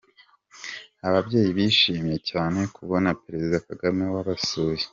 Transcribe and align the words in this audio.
Ababyeyi 1.07 1.49
bishimiye 1.57 2.17
cyane 2.29 2.59
kubona 2.75 3.09
Perezida 3.23 3.57
Kagame 3.67 4.03
wabasuye. 4.13 4.83